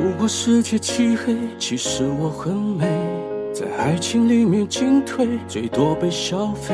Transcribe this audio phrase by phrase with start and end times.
[0.00, 2.86] 如果世界漆黑，其实我很美，
[3.52, 6.72] 在爱情里面进退，最多被消费。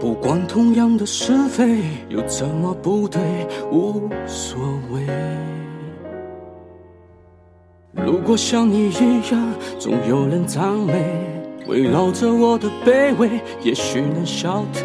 [0.00, 3.20] 不管同样的是非，又怎么不对，
[3.70, 4.58] 无所
[4.90, 5.06] 谓。
[7.92, 11.35] 如果像你一样，总有人赞美。
[11.66, 13.28] 围绕着我的卑微，
[13.62, 14.84] 也许能消退。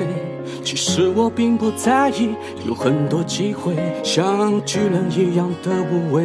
[0.64, 2.30] 其实我并不在意，
[2.68, 6.24] 有很多机会，像巨人一样的无畏，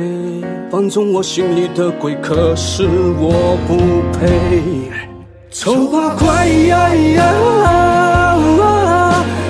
[0.71, 2.15] 放纵我心里的鬼。
[2.23, 2.89] 可是
[3.19, 3.77] 我不
[4.19, 4.63] 配。
[5.51, 6.49] 丑八怪，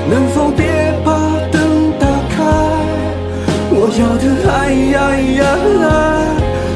[0.08, 1.10] 能否别把
[1.50, 2.36] 灯打开？
[3.70, 4.54] 我要的爱
[4.92, 5.44] 呀，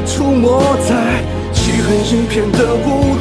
[0.05, 1.23] 出没在
[1.53, 3.15] 漆黑一片的舞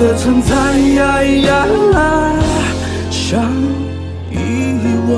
[0.00, 0.54] 的存在
[3.10, 3.52] 像
[4.30, 4.34] 意
[5.12, 5.14] 外。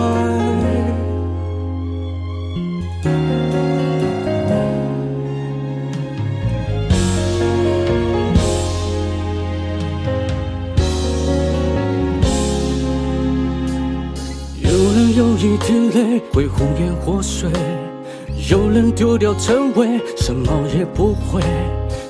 [15.14, 17.50] 有一滴泪会红颜祸水，
[18.50, 21.42] 有人丢掉称谓，什么也不会。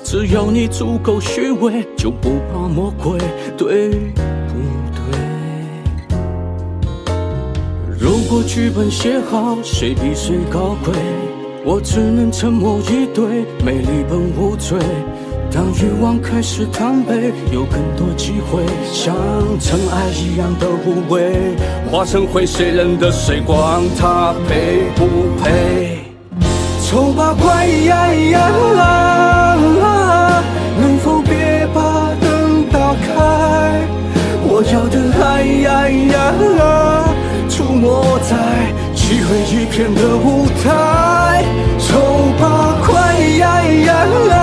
[0.03, 3.17] 只要你足够虚伪，就不怕魔鬼，
[3.57, 4.53] 对不
[4.93, 5.17] 对？
[7.97, 10.93] 如果剧本写好，谁比谁高贵？
[11.65, 14.77] 我只能沉默以对，美丽本无罪。
[15.49, 19.15] 当欲望开始贪杯，有更多机会，像
[19.59, 21.31] 尘埃一样的无畏，
[21.89, 23.39] 化成灰，谁认得谁？
[23.39, 25.05] 管他配不
[25.41, 25.99] 配？
[26.81, 27.67] 丑八怪，
[35.83, 38.35] 爱，出没在
[38.95, 41.43] 漆黑一片的舞台。
[41.77, 41.99] 丑
[42.39, 43.03] 八怪。
[44.03, 44.42] 这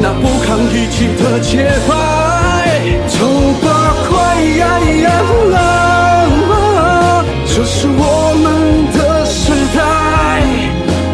[0.00, 1.90] 那不堪一击的节拍，
[3.08, 3.14] 丑
[3.62, 3.66] 八
[4.08, 4.14] 怪，
[7.46, 8.00] 这是我
[8.42, 8.44] 们
[8.92, 9.78] 的时代，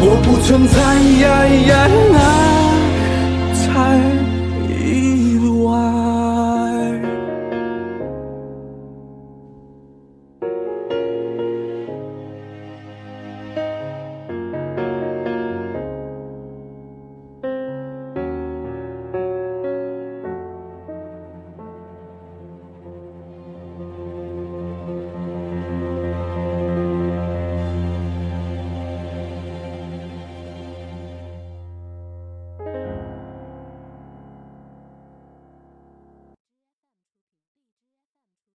[0.01, 0.83] 我不存在。